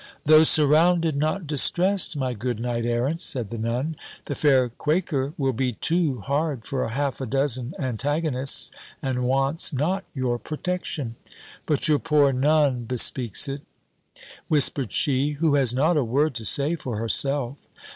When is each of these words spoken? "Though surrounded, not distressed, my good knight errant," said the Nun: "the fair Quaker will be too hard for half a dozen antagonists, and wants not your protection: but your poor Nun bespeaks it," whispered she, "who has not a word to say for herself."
"Though 0.25 0.41
surrounded, 0.41 1.15
not 1.15 1.45
distressed, 1.45 2.17
my 2.17 2.33
good 2.33 2.59
knight 2.59 2.85
errant," 2.87 3.21
said 3.21 3.49
the 3.49 3.57
Nun: 3.59 3.95
"the 4.25 4.33
fair 4.33 4.67
Quaker 4.67 5.35
will 5.37 5.53
be 5.53 5.73
too 5.73 6.21
hard 6.21 6.65
for 6.65 6.87
half 6.89 7.21
a 7.21 7.27
dozen 7.27 7.75
antagonists, 7.77 8.71
and 9.03 9.25
wants 9.25 9.71
not 9.71 10.03
your 10.15 10.39
protection: 10.39 11.17
but 11.67 11.87
your 11.87 11.99
poor 11.99 12.33
Nun 12.33 12.85
bespeaks 12.85 13.47
it," 13.47 13.61
whispered 14.47 14.91
she, 14.91 15.33
"who 15.33 15.53
has 15.53 15.71
not 15.71 15.97
a 15.97 16.03
word 16.03 16.33
to 16.33 16.45
say 16.45 16.73
for 16.75 16.97
herself." 16.97 17.57